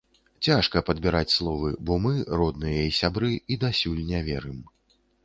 Цяжка 0.45 0.81
падбіраць 0.87 1.33
словы, 1.33 1.69
бо 1.89 1.97
мы, 2.05 2.13
родныя 2.39 2.81
і 2.93 2.97
сябры, 3.01 3.29
і 3.55 3.59
дасюль 3.65 4.01
не 4.11 4.23
верым. 4.31 4.57